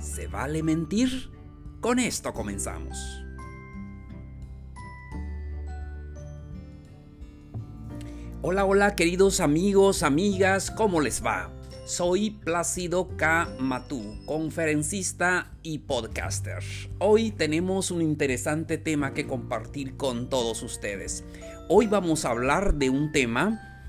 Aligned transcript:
¿Se 0.00 0.26
vale 0.26 0.62
mentir? 0.62 1.30
Con 1.80 1.98
esto 1.98 2.32
comenzamos. 2.32 3.22
Hola, 8.42 8.64
hola 8.64 8.94
queridos 8.94 9.40
amigos, 9.40 10.02
amigas, 10.02 10.70
¿cómo 10.70 11.00
les 11.00 11.24
va? 11.24 11.50
Soy 11.86 12.30
Plácido 12.30 13.16
K. 13.16 13.48
Matú, 13.58 14.18
conferencista 14.26 15.52
y 15.62 15.78
podcaster. 15.78 16.62
Hoy 16.98 17.30
tenemos 17.30 17.90
un 17.90 18.02
interesante 18.02 18.78
tema 18.78 19.14
que 19.14 19.26
compartir 19.26 19.96
con 19.96 20.28
todos 20.28 20.62
ustedes. 20.62 21.24
Hoy 21.68 21.86
vamos 21.86 22.24
a 22.24 22.30
hablar 22.30 22.74
de 22.74 22.90
un 22.90 23.12
tema 23.12 23.84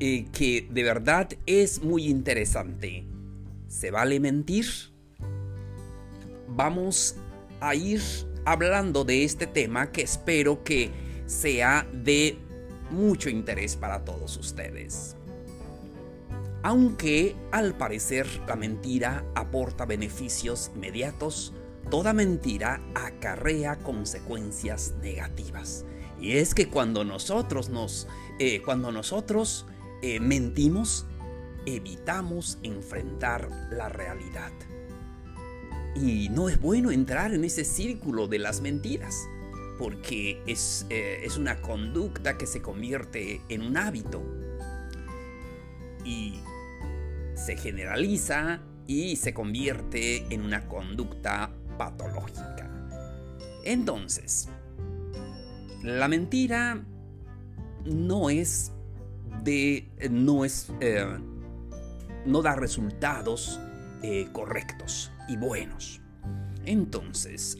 eh, 0.00 0.26
que 0.32 0.68
de 0.70 0.82
verdad 0.82 1.28
es 1.46 1.82
muy 1.82 2.06
interesante. 2.06 3.06
¿Se 3.68 3.90
vale 3.90 4.20
mentir? 4.20 4.66
Vamos 6.56 7.16
a 7.60 7.74
ir 7.74 8.00
hablando 8.46 9.04
de 9.04 9.24
este 9.24 9.46
tema 9.46 9.92
que 9.92 10.00
espero 10.00 10.64
que 10.64 10.90
sea 11.26 11.86
de 11.92 12.38
mucho 12.90 13.28
interés 13.28 13.76
para 13.76 14.06
todos 14.06 14.38
ustedes. 14.38 15.16
Aunque 16.62 17.36
al 17.52 17.76
parecer 17.76 18.26
la 18.48 18.56
mentira 18.56 19.22
aporta 19.34 19.84
beneficios 19.84 20.70
inmediatos, 20.74 21.52
toda 21.90 22.14
mentira 22.14 22.80
acarrea 22.94 23.76
consecuencias 23.76 24.94
negativas. 25.02 25.84
Y 26.18 26.38
es 26.38 26.54
que 26.54 26.70
cuando 26.70 27.04
nosotros 27.04 27.68
nos, 27.68 28.08
eh, 28.38 28.62
cuando 28.64 28.92
nosotros 28.92 29.66
eh, 30.00 30.20
mentimos, 30.20 31.04
evitamos 31.66 32.58
enfrentar 32.62 33.50
la 33.70 33.90
realidad. 33.90 34.52
Y 36.00 36.28
no 36.28 36.48
es 36.48 36.60
bueno 36.60 36.90
entrar 36.90 37.32
en 37.32 37.44
ese 37.44 37.64
círculo 37.64 38.28
de 38.28 38.38
las 38.38 38.60
mentiras, 38.60 39.26
porque 39.78 40.42
es, 40.46 40.84
eh, 40.90 41.20
es 41.24 41.38
una 41.38 41.62
conducta 41.62 42.36
que 42.36 42.46
se 42.46 42.60
convierte 42.60 43.40
en 43.48 43.62
un 43.62 43.76
hábito. 43.76 44.22
Y 46.04 46.40
se 47.34 47.56
generaliza 47.56 48.60
y 48.86 49.16
se 49.16 49.32
convierte 49.32 50.26
en 50.32 50.42
una 50.42 50.68
conducta 50.68 51.50
patológica. 51.78 52.70
Entonces, 53.64 54.48
la 55.82 56.08
mentira 56.08 56.84
no 57.84 58.30
es 58.30 58.72
de 59.42 59.88
no 60.10 60.44
es 60.44 60.70
eh, 60.80 61.18
no 62.24 62.42
da 62.42 62.54
resultados 62.54 63.60
eh, 64.02 64.28
correctos 64.32 65.10
y 65.28 65.36
buenos. 65.36 66.00
Entonces, 66.64 67.58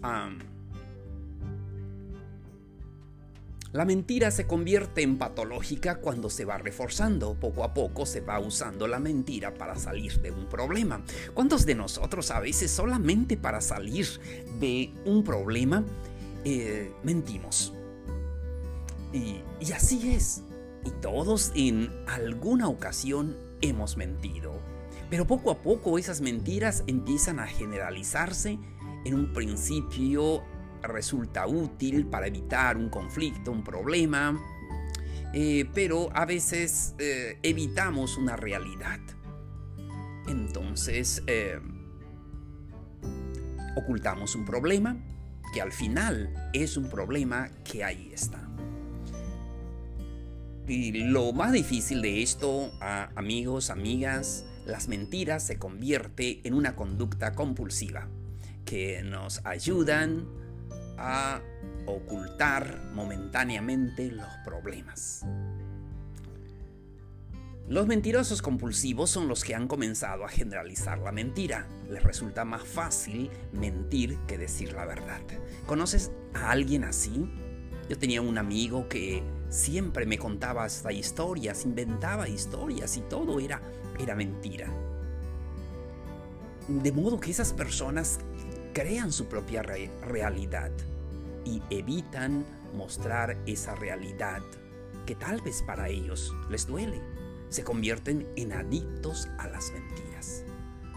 La 3.72 3.84
mentira 3.84 4.30
se 4.30 4.46
convierte 4.46 5.02
en 5.02 5.18
patológica 5.18 5.96
cuando 5.96 6.30
se 6.30 6.46
va 6.46 6.56
reforzando. 6.56 7.34
Poco 7.34 7.62
a 7.62 7.74
poco 7.74 8.06
se 8.06 8.22
va 8.22 8.38
usando 8.38 8.88
la 8.88 8.98
mentira 8.98 9.52
para 9.52 9.76
salir 9.76 10.18
de 10.22 10.30
un 10.30 10.46
problema. 10.46 11.02
¿Cuántos 11.34 11.66
de 11.66 11.74
nosotros 11.74 12.30
a 12.30 12.40
veces 12.40 12.70
solamente 12.70 13.36
para 13.36 13.60
salir 13.60 14.06
de 14.60 14.94
un 15.04 15.22
problema 15.22 15.84
eh, 16.44 16.90
mentimos? 17.02 17.74
Y, 19.12 19.42
y 19.60 19.72
así 19.72 20.10
es. 20.10 20.42
Y 20.84 20.90
todos 21.02 21.52
en 21.54 21.92
alguna 22.06 22.68
ocasión 22.68 23.36
hemos 23.60 23.98
mentido. 23.98 24.54
Pero 25.10 25.26
poco 25.26 25.50
a 25.50 25.62
poco 25.62 25.98
esas 25.98 26.20
mentiras 26.20 26.84
empiezan 26.86 27.38
a 27.38 27.46
generalizarse. 27.46 28.58
En 29.04 29.14
un 29.14 29.32
principio 29.32 30.42
resulta 30.82 31.46
útil 31.46 32.06
para 32.06 32.26
evitar 32.26 32.76
un 32.76 32.88
conflicto, 32.88 33.52
un 33.52 33.62
problema, 33.62 34.40
eh, 35.32 35.68
pero 35.74 36.08
a 36.14 36.24
veces 36.24 36.94
eh, 36.98 37.38
evitamos 37.42 38.16
una 38.16 38.36
realidad. 38.36 39.00
Entonces, 40.26 41.22
eh, 41.26 41.60
ocultamos 43.76 44.34
un 44.34 44.44
problema 44.44 44.96
que 45.52 45.60
al 45.60 45.72
final 45.72 46.50
es 46.52 46.76
un 46.76 46.88
problema 46.88 47.48
que 47.64 47.84
ahí 47.84 48.10
está. 48.12 48.45
Y 50.68 50.92
lo 50.92 51.32
más 51.32 51.52
difícil 51.52 52.02
de 52.02 52.22
esto, 52.22 52.72
amigos, 52.80 53.70
amigas, 53.70 54.44
las 54.64 54.88
mentiras 54.88 55.44
se 55.44 55.58
convierte 55.58 56.40
en 56.42 56.54
una 56.54 56.74
conducta 56.74 57.34
compulsiva 57.34 58.08
que 58.64 59.02
nos 59.04 59.44
ayudan 59.46 60.26
a 60.98 61.40
ocultar 61.86 62.90
momentáneamente 62.92 64.10
los 64.10 64.28
problemas. 64.44 65.24
Los 67.68 67.86
mentirosos 67.86 68.42
compulsivos 68.42 69.10
son 69.10 69.28
los 69.28 69.44
que 69.44 69.54
han 69.54 69.68
comenzado 69.68 70.24
a 70.24 70.28
generalizar 70.28 70.98
la 70.98 71.12
mentira. 71.12 71.66
Les 71.88 72.02
resulta 72.02 72.44
más 72.44 72.62
fácil 72.62 73.30
mentir 73.52 74.18
que 74.26 74.38
decir 74.38 74.72
la 74.72 74.84
verdad. 74.84 75.20
¿Conoces 75.66 76.10
a 76.34 76.50
alguien 76.50 76.84
así? 76.84 77.28
Yo 77.88 77.98
tenía 77.98 78.20
un 78.20 78.38
amigo 78.38 78.88
que 78.88 79.22
siempre 79.48 80.06
me 80.06 80.18
contaba 80.18 80.64
hasta 80.64 80.92
historias, 80.92 81.64
inventaba 81.64 82.28
historias 82.28 82.96
y 82.96 83.00
todo 83.02 83.40
era, 83.40 83.60
era 83.98 84.14
mentira. 84.14 84.68
De 86.68 86.92
modo 86.92 87.20
que 87.20 87.30
esas 87.30 87.52
personas 87.52 88.18
crean 88.72 89.12
su 89.12 89.26
propia 89.26 89.62
realidad 89.62 90.70
y 91.44 91.62
evitan 91.70 92.44
mostrar 92.74 93.38
esa 93.46 93.74
realidad 93.74 94.42
que 95.06 95.14
tal 95.14 95.40
vez 95.40 95.62
para 95.62 95.88
ellos 95.88 96.34
les 96.50 96.66
duele. 96.66 97.00
Se 97.48 97.62
convierten 97.62 98.26
en 98.36 98.52
adictos 98.52 99.28
a 99.38 99.46
las 99.46 99.72
mentiras 99.72 100.44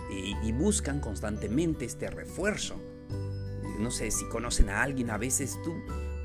y, 0.10 0.52
buscan 0.52 1.00
constantemente 1.00 1.86
este 1.86 2.10
refuerzo. 2.10 2.82
No 3.80 3.92
sé 3.92 4.10
si 4.10 4.26
conocen 4.26 4.70
a 4.70 4.82
alguien, 4.82 5.12
a 5.12 5.18
veces 5.18 5.58
tú 5.64 5.74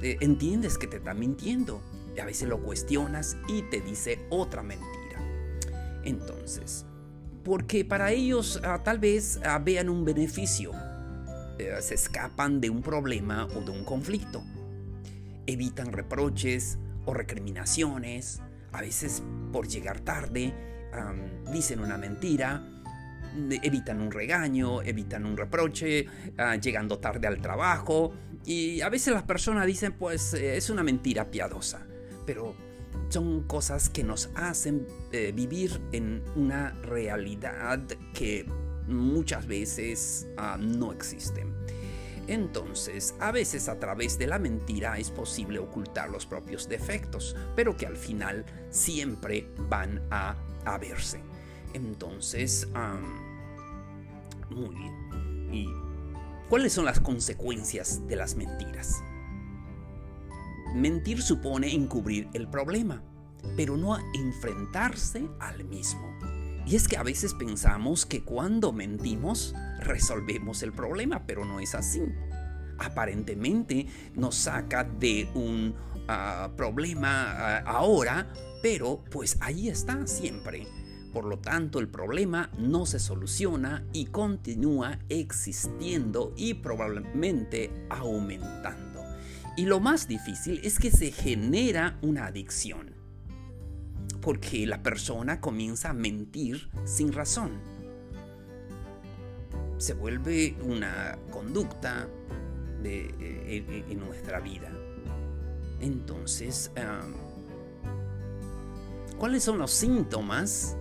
eh, 0.02 0.16
entiendes 0.20 0.78
que 0.78 0.86
te 0.86 0.96
está 0.96 1.12
mintiendo 1.12 1.82
y 2.16 2.20
a 2.20 2.24
veces 2.24 2.48
lo 2.48 2.62
cuestionas 2.62 3.36
y 3.48 3.62
te 3.62 3.80
dice 3.80 4.26
otra 4.30 4.62
mentira. 4.62 5.20
Entonces, 6.04 6.86
porque 7.44 7.84
para 7.84 8.12
ellos 8.12 8.60
ah, 8.64 8.82
tal 8.82 8.98
vez 8.98 9.40
ah, 9.44 9.58
vean 9.58 9.88
un 9.88 10.04
beneficio 10.04 10.72
eh, 11.58 11.76
se 11.80 11.94
escapan 11.94 12.60
de 12.60 12.68
un 12.68 12.82
problema 12.82 13.46
o 13.46 13.60
de 13.60 13.70
un 13.70 13.84
conflicto. 13.84 14.42
Evitan 15.46 15.92
reproches 15.92 16.78
o 17.04 17.14
recriminaciones, 17.14 18.40
a 18.72 18.80
veces 18.80 19.22
por 19.52 19.68
llegar 19.68 20.00
tarde, 20.00 20.52
dicen 21.52 21.80
una 21.80 21.98
mentira, 21.98 22.66
evitan 23.62 24.00
un 24.00 24.10
regaño, 24.10 24.82
evitan 24.82 25.26
un 25.26 25.36
reproche, 25.36 26.06
ah, 26.38 26.56
llegando 26.56 26.98
tarde 26.98 27.26
al 27.26 27.40
trabajo. 27.40 28.12
Y 28.44 28.80
a 28.80 28.88
veces 28.88 29.14
las 29.14 29.22
personas 29.22 29.66
dicen, 29.66 29.92
pues 29.92 30.34
eh, 30.34 30.56
es 30.56 30.70
una 30.70 30.82
mentira 30.82 31.30
piadosa, 31.30 31.86
pero 32.26 32.54
son 33.08 33.42
cosas 33.44 33.88
que 33.88 34.04
nos 34.04 34.30
hacen 34.34 34.86
eh, 35.12 35.32
vivir 35.34 35.80
en 35.92 36.22
una 36.36 36.70
realidad 36.82 37.80
que 38.12 38.46
muchas 38.86 39.46
veces 39.46 40.26
ah, 40.36 40.56
no 40.58 40.92
existen. 40.92 41.54
Entonces, 42.26 43.14
a 43.20 43.32
veces 43.32 43.68
a 43.68 43.78
través 43.78 44.18
de 44.18 44.26
la 44.26 44.38
mentira 44.38 44.98
es 44.98 45.10
posible 45.10 45.58
ocultar 45.58 46.08
los 46.08 46.24
propios 46.24 46.68
defectos, 46.68 47.36
pero 47.54 47.76
que 47.76 47.86
al 47.86 47.96
final 47.96 48.46
siempre 48.70 49.46
van 49.68 50.02
a, 50.10 50.36
verse. 50.80 51.20
Entonces, 51.74 52.66
muy 54.48 54.74
bien. 54.74 55.52
¿Y 55.52 55.68
cuáles 56.48 56.72
son 56.72 56.86
las 56.86 57.00
consecuencias 57.00 58.06
de 58.06 58.16
las 58.16 58.36
mentiras? 58.36 59.02
Mentir 60.74 61.22
supone 61.22 61.72
encubrir 61.72 62.28
el 62.34 62.48
problema, 62.48 63.00
pero 63.56 63.76
no 63.76 63.96
enfrentarse 64.12 65.28
al 65.38 65.64
mismo. 65.64 66.02
Y 66.66 66.74
es 66.74 66.88
que 66.88 66.96
a 66.96 67.04
veces 67.04 67.32
pensamos 67.32 68.04
que 68.04 68.24
cuando 68.24 68.72
mentimos 68.72 69.54
resolvemos 69.78 70.64
el 70.64 70.72
problema, 70.72 71.26
pero 71.26 71.44
no 71.44 71.60
es 71.60 71.76
así. 71.76 72.02
Aparentemente 72.78 73.86
nos 74.14 74.34
saca 74.34 74.82
de 74.82 75.30
un 75.34 75.76
ah, 76.08 76.50
problema 76.56 77.32
ah, 77.32 77.58
ahora, 77.66 78.32
pero 78.60 79.04
pues 79.12 79.36
ahí 79.40 79.68
está 79.68 80.08
siempre. 80.08 80.66
Por 81.12 81.26
lo 81.26 81.38
tanto, 81.38 81.78
el 81.78 81.86
problema 81.86 82.50
no 82.58 82.84
se 82.84 82.98
soluciona 82.98 83.86
y 83.92 84.06
continúa 84.06 84.98
existiendo 85.08 86.34
y 86.36 86.54
probablemente 86.54 87.70
aumentando. 87.90 88.83
Y 89.56 89.66
lo 89.66 89.78
más 89.78 90.08
difícil 90.08 90.60
es 90.64 90.78
que 90.78 90.90
se 90.90 91.12
genera 91.12 91.98
una 92.02 92.26
adicción 92.26 92.94
porque 94.24 94.66
la 94.66 94.82
persona 94.82 95.38
comienza 95.38 95.90
a 95.90 95.92
mentir 95.92 96.70
sin 96.84 97.12
razón. 97.12 97.60
Se 99.76 99.92
vuelve 99.92 100.56
una 100.62 101.18
conducta 101.30 102.08
eh, 102.82 103.84
en, 103.90 104.00
nuestra 104.00 104.40
vida. 104.40 104.72
Entonces, 105.80 106.70
¿cuáles 109.18 109.44
son 109.44 109.58
los 109.58 109.70
síntomas 109.70 110.74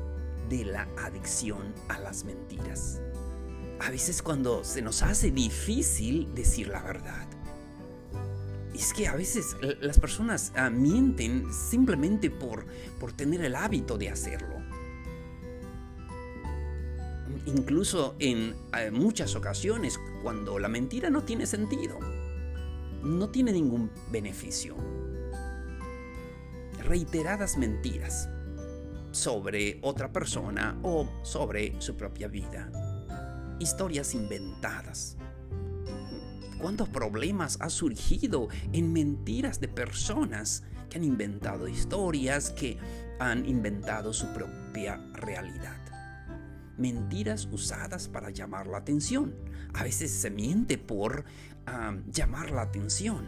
de 0.47 0.63
la 0.63 0.87
adicción 0.97 1.73
a 1.89 1.99
las 1.99 2.23
mentiras? 2.23 3.01
A 3.81 3.91
veces 3.91 4.21
cuando 4.21 4.63
se 4.63 4.81
nos 4.81 5.03
hace 5.03 5.31
difícil 5.31 6.33
decir 6.33 6.69
la 6.69 6.81
verdad 6.81 7.27
es 8.73 8.93
que 8.93 9.07
a 9.07 9.15
veces 9.15 9.55
las 9.81 9.99
personas 9.99 10.51
ah, 10.55 10.69
mienten 10.69 11.51
simplemente 11.53 12.29
por, 12.29 12.65
por 12.99 13.11
tener 13.13 13.41
el 13.41 13.55
hábito 13.55 13.97
de 13.97 14.09
hacerlo. 14.09 14.61
Incluso 17.45 18.15
en 18.19 18.55
ah, 18.71 18.89
muchas 18.91 19.35
ocasiones 19.35 19.99
cuando 20.21 20.57
la 20.59 20.69
mentira 20.69 21.09
no 21.09 21.23
tiene 21.23 21.45
sentido, 21.45 21.99
no 23.03 23.29
tiene 23.29 23.51
ningún 23.51 23.91
beneficio. 24.11 24.75
Reiteradas 26.83 27.57
mentiras 27.57 28.29
sobre 29.11 29.79
otra 29.83 30.11
persona 30.11 30.79
o 30.81 31.07
sobre 31.23 31.79
su 31.79 31.95
propia 31.95 32.27
vida. 32.27 32.71
Historias 33.59 34.15
inventadas 34.15 35.17
cuántos 36.63 36.87
problemas 36.87 37.57
ha 37.59 37.69
surgido 37.69 38.47
en 38.71 38.93
mentiras 38.93 39.59
de 39.59 39.67
personas 39.67 40.63
que 40.89 40.97
han 40.97 41.03
inventado 41.03 41.67
historias, 41.67 42.51
que 42.51 42.77
han 43.19 43.45
inventado 43.45 44.13
su 44.13 44.27
propia 44.27 44.95
realidad. 45.11 45.75
Mentiras 46.77 47.49
usadas 47.51 48.07
para 48.07 48.29
llamar 48.29 48.67
la 48.67 48.77
atención. 48.77 49.35
A 49.73 49.83
veces 49.83 50.09
se 50.09 50.29
miente 50.29 50.77
por 50.77 51.25
llamar 52.09 52.49
la 52.51 52.61
atención. 52.61 53.27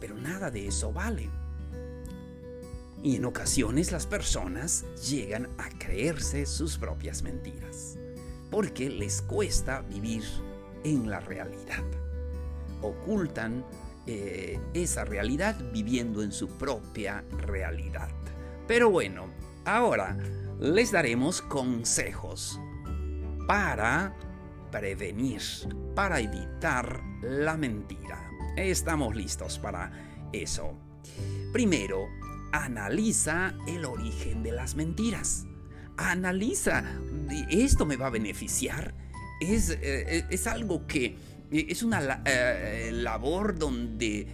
Pero 0.00 0.14
nada 0.14 0.50
de 0.50 0.68
eso 0.68 0.94
vale. 0.94 1.28
Y 3.02 3.16
en 3.16 3.26
ocasiones 3.26 3.92
las 3.92 4.06
personas 4.06 4.86
llegan 5.06 5.50
a 5.58 5.68
creerse 5.68 6.46
sus 6.46 6.78
propias 6.78 7.22
mentiras, 7.22 7.98
porque 8.50 8.88
les 8.88 9.20
cuesta 9.20 9.82
vivir 9.82 10.24
en 10.84 11.10
la 11.10 11.20
realidad. 11.20 11.84
Ocultan 12.82 13.64
eh, 14.06 14.58
esa 14.74 15.04
realidad 15.04 15.56
viviendo 15.72 16.22
en 16.22 16.32
su 16.32 16.48
propia 16.48 17.24
realidad. 17.38 18.08
Pero 18.66 18.90
bueno, 18.90 19.26
ahora 19.64 20.16
les 20.58 20.92
daremos 20.92 21.42
consejos 21.42 22.60
para 23.46 24.14
prevenir, 24.70 25.42
para 25.94 26.20
evitar 26.20 27.02
la 27.22 27.56
mentira. 27.56 28.30
Estamos 28.56 29.14
listos 29.14 29.58
para 29.58 29.92
eso. 30.32 30.78
Primero, 31.52 32.06
analiza 32.52 33.54
el 33.66 33.84
origen 33.84 34.42
de 34.42 34.52
las 34.52 34.76
mentiras. 34.76 35.46
Analiza, 35.96 36.84
¿esto 37.50 37.86
me 37.86 37.96
va 37.96 38.06
a 38.06 38.10
beneficiar? 38.10 38.94
Es, 39.40 39.70
eh, 39.70 40.26
es 40.30 40.46
algo 40.46 40.86
que 40.86 41.16
eh, 41.50 41.66
es 41.68 41.82
una 41.82 42.22
eh, 42.24 42.90
labor 42.92 43.58
donde 43.58 44.26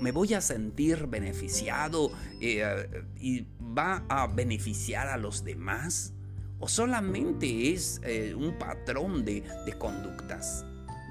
me 0.00 0.12
voy 0.12 0.34
a 0.34 0.40
sentir 0.40 1.06
beneficiado 1.06 2.12
y 2.40 3.46
va 3.76 4.04
a 4.08 4.26
beneficiar 4.28 5.08
a 5.08 5.16
los 5.16 5.42
demás 5.42 6.12
o 6.60 6.68
solamente 6.68 7.72
es 7.72 8.00
un 8.36 8.56
patrón 8.58 9.24
de, 9.24 9.42
de 9.66 9.72
conductas 9.78 10.64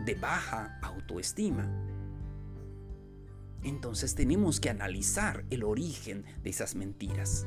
de 0.06 0.16
baja 0.16 0.80
autoestima. 0.82 1.68
Entonces 3.64 4.16
tenemos 4.16 4.60
que 4.60 4.70
analizar 4.70 5.44
el 5.50 5.64
origen 5.64 6.24
de 6.44 6.50
esas 6.52 6.76
mentiras. 6.76 7.46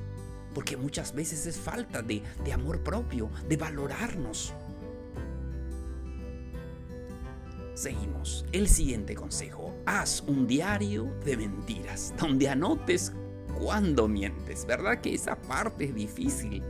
Porque 0.55 0.77
muchas 0.77 1.15
veces 1.15 1.47
es 1.47 1.57
falta 1.57 2.03
de, 2.03 2.23
amor 2.53 2.83
propio, 2.83 3.31
de 3.49 3.57
valorarnos. 3.57 4.53
Seguimos. 7.75 8.45
El 8.53 8.69
siguiente 8.69 9.15
consejo. 9.15 9.75
Haz 9.87 10.23
un 10.27 10.47
diario 10.47 11.05
de 11.25 11.37
mentiras, 11.37 12.13
donde 12.19 12.49
anotes 12.49 13.13
cuando 13.59 14.09
mientes. 14.09 14.67
¿Verdad 14.67 15.01
que 15.01 15.15
esa 15.15 15.37
parte 15.41 15.87
es 15.87 15.95
difícil? 15.95 16.63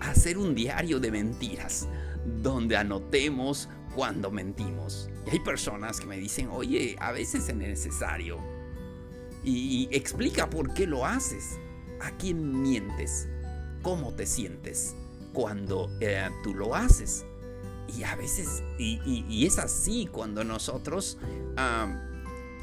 Hacer 0.00 0.38
un 0.38 0.54
diario 0.54 0.98
de 0.98 1.10
mentiras, 1.12 1.86
donde 2.42 2.76
anotemos 2.76 3.68
cuando 3.94 4.30
mentimos. 4.30 5.08
Y 5.26 5.30
hay 5.30 5.40
personas 5.40 6.00
que 6.00 6.06
me 6.06 6.16
dicen, 6.16 6.48
oye, 6.50 6.96
a 7.00 7.12
veces 7.12 7.48
es 7.48 7.54
necesario. 7.54 8.38
Y 9.44 9.88
explica 9.92 10.50
por 10.50 10.74
qué 10.74 10.86
lo 10.86 11.06
haces. 11.06 11.58
¿A 12.00 12.10
quién 12.12 12.62
mientes? 12.62 13.28
¿Cómo 13.82 14.12
te 14.12 14.26
sientes 14.26 14.94
cuando 15.32 15.90
eh, 16.00 16.28
tú 16.42 16.54
lo 16.54 16.74
haces? 16.74 17.24
Y 17.96 18.04
a 18.04 18.14
veces, 18.14 18.62
y, 18.78 19.46
es 19.46 19.58
así 19.58 20.08
cuando 20.10 20.44
nosotros 20.44 21.18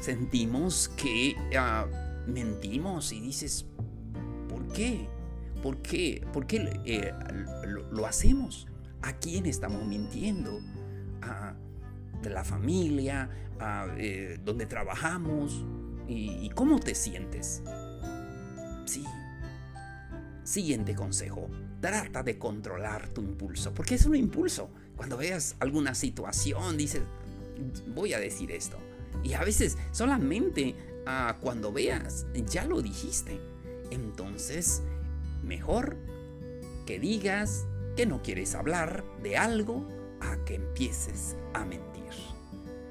sentimos 0.00 0.88
que 0.96 1.36
ah, 1.56 1.86
mentimos 2.26 3.12
y 3.12 3.20
dices, 3.20 3.66
¿por 4.48 4.66
qué? 4.72 5.08
¿Por 5.62 5.82
qué? 5.82 6.26
¿Por 6.32 6.46
qué 6.46 6.80
eh, 6.84 7.12
lo, 7.90 8.06
hacemos? 8.06 8.66
¿A 9.02 9.12
quién 9.14 9.46
estamos 9.46 9.84
mintiendo? 9.86 10.60
¿A 11.22 11.54
de 12.22 12.30
la 12.30 12.42
familia? 12.42 13.28
¿A 13.60 13.86
eh, 13.98 14.40
donde 14.42 14.66
trabajamos? 14.66 15.64
¿Y 16.08 16.48
cómo 16.54 16.80
te 16.80 16.94
sientes? 16.94 17.62
Siguiente 20.48 20.94
consejo. 20.94 21.50
Trata 21.78 22.22
de 22.22 22.38
controlar 22.38 23.10
tu 23.10 23.20
impulso. 23.20 23.74
Porque 23.74 23.96
es 23.96 24.06
un 24.06 24.16
impulso. 24.16 24.70
Cuando 24.96 25.18
veas 25.18 25.56
alguna 25.60 25.94
situación, 25.94 26.78
dices, 26.78 27.02
voy 27.88 28.14
a 28.14 28.18
decir 28.18 28.50
esto. 28.52 28.78
Y 29.22 29.34
a 29.34 29.44
veces 29.44 29.76
solamente 29.92 30.74
ah, 31.04 31.36
cuando 31.42 31.70
veas, 31.70 32.24
ya 32.46 32.64
lo 32.64 32.80
dijiste. 32.80 33.38
Entonces, 33.90 34.80
mejor 35.42 35.98
que 36.86 36.98
digas 36.98 37.66
que 37.94 38.06
no 38.06 38.22
quieres 38.22 38.54
hablar 38.54 39.04
de 39.22 39.36
algo 39.36 39.86
a 40.22 40.42
que 40.46 40.54
empieces 40.54 41.36
a 41.52 41.66
mentir. 41.66 42.04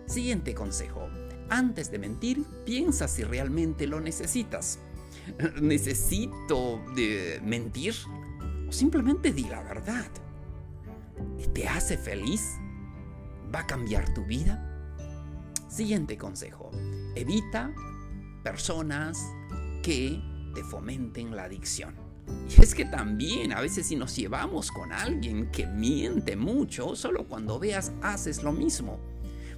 Siguiente 0.06 0.54
consejo. 0.54 1.10
Antes 1.50 1.90
de 1.90 1.98
mentir, 1.98 2.46
piensa 2.66 3.08
si 3.08 3.24
realmente 3.24 3.88
lo 3.88 4.00
necesitas. 4.00 4.78
necesito 5.62 6.82
de 6.96 7.42
mentir 7.44 7.94
o 8.68 8.72
simplemente 8.72 9.32
di 9.32 9.44
la 9.44 9.64
verdad. 9.64 10.08
¿Te 11.54 11.68
hace 11.68 11.98
feliz? 11.98 12.58
¿Va 13.54 13.62
a 13.62 13.68
cambiar 13.68 14.14
tu 14.14 14.26
vida? 14.26 14.64
Siguiente 15.70 16.18
consejo. 16.18 16.72
Evita 17.16 17.74
personas 18.44 19.20
que 19.82 20.22
te 20.54 20.64
fomenten 20.64 21.36
la 21.36 21.44
adicción. 21.44 21.96
Y 22.50 22.62
es 22.62 22.76
que 22.76 22.86
también 22.86 23.54
a 23.54 23.62
veces 23.62 23.88
si 23.88 23.96
nos 23.96 24.16
llevamos 24.16 24.72
con 24.72 24.92
alguien 24.92 25.50
que 25.52 25.66
miente 25.66 26.36
mucho, 26.36 26.96
solo 26.96 27.28
cuando 27.28 27.60
veas 27.60 27.92
haces 28.02 28.44
lo 28.44 28.52
mismo. 28.52 29.00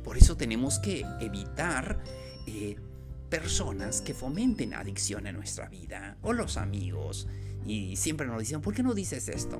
Por 0.03 0.17
eso 0.17 0.37
tenemos 0.37 0.79
que 0.79 1.03
evitar 1.19 2.01
eh, 2.45 2.77
personas 3.29 4.01
que 4.01 4.13
fomenten 4.13 4.73
adicción 4.73 5.27
en 5.27 5.35
nuestra 5.35 5.69
vida 5.69 6.17
o 6.21 6.33
los 6.33 6.57
amigos 6.57 7.27
y 7.65 7.95
siempre 7.95 8.25
nos 8.27 8.39
dicen, 8.39 8.61
¿por 8.61 8.73
qué 8.73 8.83
no 8.83 8.93
dices 8.93 9.29
esto? 9.29 9.59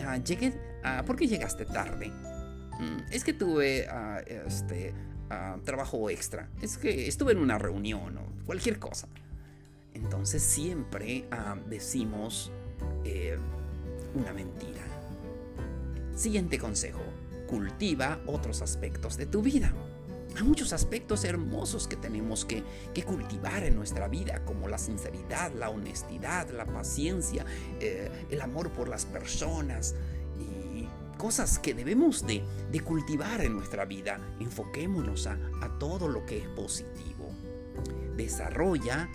Ah, 0.00 0.18
llegué, 0.18 0.54
ah, 0.84 1.02
¿Por 1.04 1.16
qué 1.16 1.26
llegaste 1.26 1.64
tarde? 1.64 2.08
Mm, 2.08 3.12
es 3.12 3.24
que 3.24 3.32
tuve 3.32 3.88
ah, 3.88 4.20
este, 4.26 4.94
trabajo 5.64 6.08
extra, 6.10 6.48
es 6.62 6.78
que 6.78 7.08
estuve 7.08 7.32
en 7.32 7.38
una 7.38 7.58
reunión 7.58 8.18
o 8.18 8.44
cualquier 8.44 8.78
cosa. 8.78 9.08
Entonces 9.94 10.42
siempre 10.42 11.26
decimos 11.68 12.52
eh, 13.04 13.38
una 14.14 14.32
mentira. 14.32 14.82
Siguiente 16.14 16.58
consejo, 16.58 17.02
cultiva 17.48 18.20
otros 18.26 18.62
aspectos 18.62 19.16
de 19.16 19.26
tu 19.26 19.42
vida. 19.42 19.72
Hay 20.36 20.42
muchos 20.42 20.74
aspectos 20.74 21.24
hermosos 21.24 21.88
que 21.88 21.96
tenemos 21.96 22.44
que, 22.44 22.62
cultivar 23.06 23.64
en 23.64 23.74
nuestra 23.74 24.06
vida, 24.06 24.44
como 24.44 24.68
la 24.68 24.76
sinceridad, 24.76 25.52
la 25.54 25.70
honestidad, 25.70 26.50
la 26.50 26.66
paciencia, 26.66 27.46
eh, 27.80 28.10
el 28.30 28.40
amor 28.42 28.70
por 28.70 28.88
las 28.88 29.06
personas 29.06 29.94
y 30.38 30.86
cosas 31.16 31.58
que 31.58 31.72
debemos 31.72 32.26
de, 32.26 32.44
cultivar 32.84 33.40
en 33.40 33.54
nuestra 33.54 33.86
vida. 33.86 34.20
Enfoquémonos 34.38 35.26
a, 35.26 35.38
a 35.62 35.78
todo 35.78 36.08
lo 36.08 36.26
que 36.26 36.38
es 36.38 36.48
positivo. 36.48 37.30
Desarrolla 38.16 39.08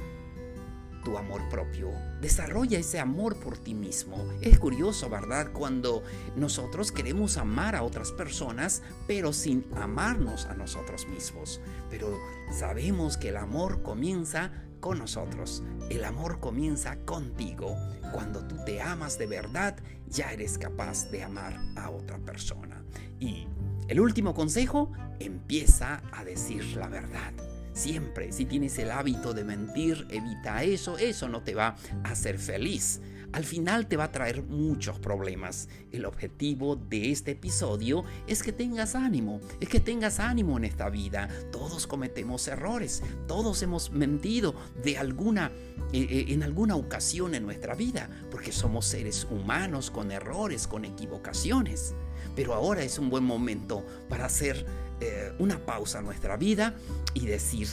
tu 1.03 1.17
amor 1.17 1.47
propio. 1.49 1.91
Desarrolla 2.21 2.79
ese 2.79 2.99
amor 2.99 3.37
por 3.37 3.57
ti 3.57 3.73
mismo. 3.73 4.17
Es 4.41 4.59
curioso, 4.59 5.09
¿verdad? 5.09 5.51
Cuando 5.53 6.03
nosotros 6.35 6.91
queremos 6.91 7.37
amar 7.37 7.75
a 7.75 7.83
otras 7.83 8.11
personas, 8.11 8.81
pero 9.07 9.33
sin 9.33 9.65
amarnos 9.75 10.45
a 10.45 10.53
nosotros 10.53 11.07
mismos. 11.07 11.61
Pero 11.89 12.17
sabemos 12.51 13.17
que 13.17 13.29
el 13.29 13.37
amor 13.37 13.81
comienza 13.81 14.51
con 14.79 14.99
nosotros. 14.99 15.63
El 15.89 16.05
amor 16.05 16.39
comienza 16.39 16.97
contigo. 17.05 17.75
Cuando 18.13 18.45
tú 18.47 18.57
te 18.65 18.81
amas 18.81 19.17
de 19.17 19.27
verdad, 19.27 19.77
ya 20.07 20.31
eres 20.33 20.57
capaz 20.57 21.09
de 21.11 21.23
amar 21.23 21.59
a 21.75 21.89
otra 21.89 22.17
persona. 22.17 22.83
Y 23.19 23.47
el 23.87 23.99
último 23.99 24.33
consejo, 24.33 24.91
empieza 25.19 26.01
a 26.11 26.23
decir 26.23 26.75
la 26.75 26.87
verdad. 26.87 27.33
Siempre, 27.73 28.31
si 28.31 28.45
tienes 28.45 28.77
el 28.79 28.91
hábito 28.91 29.33
de 29.33 29.43
mentir, 29.43 30.05
evita 30.09 30.63
eso, 30.63 30.97
eso 30.97 31.29
no 31.29 31.41
te 31.41 31.55
va 31.55 31.77
a 32.03 32.11
hacer 32.11 32.37
feliz. 32.37 33.01
Al 33.31 33.45
final 33.45 33.87
te 33.87 33.95
va 33.95 34.05
a 34.05 34.11
traer 34.11 34.43
muchos 34.43 34.99
problemas. 34.99 35.69
El 35.91 36.05
objetivo 36.05 36.75
de 36.75 37.11
este 37.11 37.31
episodio 37.31 38.03
es 38.27 38.43
que 38.43 38.51
tengas 38.51 38.93
ánimo, 38.93 39.39
es 39.61 39.69
que 39.69 39.79
tengas 39.79 40.19
ánimo 40.19 40.57
en 40.57 40.65
esta 40.65 40.89
vida. 40.89 41.29
Todos 41.49 41.87
cometemos 41.87 42.47
errores, 42.49 43.01
todos 43.27 43.61
hemos 43.63 43.91
mentido 43.91 44.53
de 44.83 44.97
alguna, 44.97 45.49
eh, 45.93 46.07
eh, 46.09 46.25
en 46.29 46.43
alguna 46.43 46.75
ocasión 46.75 47.33
en 47.33 47.43
nuestra 47.43 47.73
vida, 47.73 48.09
porque 48.29 48.51
somos 48.51 48.85
seres 48.85 49.25
humanos 49.31 49.91
con 49.91 50.11
errores, 50.11 50.67
con 50.67 50.83
equivocaciones. 50.83 51.95
Pero 52.35 52.53
ahora 52.53 52.83
es 52.83 52.99
un 52.99 53.09
buen 53.09 53.23
momento 53.23 53.85
para 54.09 54.25
hacer 54.25 54.65
eh, 55.01 55.33
una 55.39 55.57
pausa 55.57 55.99
en 55.99 56.05
nuestra 56.05 56.37
vida 56.37 56.75
y 57.13 57.25
decir, 57.25 57.67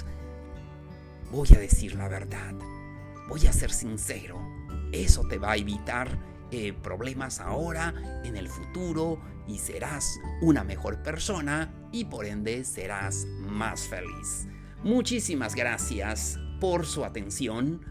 voy 1.30 1.48
a 1.54 1.58
decir 1.58 1.94
la 1.94 2.08
verdad, 2.08 2.54
voy 3.28 3.46
a 3.46 3.52
ser 3.52 3.70
sincero. 3.70 4.40
Eso 4.92 5.28
te 5.28 5.38
va 5.38 5.52
a 5.52 5.56
evitar 5.56 6.18
eh, 6.50 6.72
problemas 6.72 7.40
ahora, 7.40 8.22
en 8.24 8.36
el 8.36 8.48
futuro, 8.48 9.20
y 9.46 9.58
serás 9.58 10.18
una 10.40 10.64
mejor 10.64 11.02
persona 11.02 11.70
y 11.92 12.06
por 12.06 12.24
ende 12.24 12.64
serás 12.64 13.26
más 13.40 13.82
feliz. 13.82 14.46
Muchísimas 14.82 15.54
gracias 15.54 16.38
por 16.60 16.86
su 16.86 17.04
atención. 17.04 17.84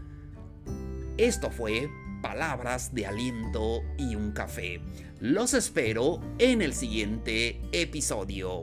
Esto 1.16 1.50
fue 1.50 1.88
Palabras 2.22 2.92
de 2.92 3.06
Aliento 3.06 3.82
y 3.96 4.16
un 4.16 4.32
Café. 4.32 4.80
Los 5.20 5.54
espero 5.54 6.20
en 6.38 6.62
el 6.62 6.74
siguiente 6.74 7.60
episodio. 7.70 8.62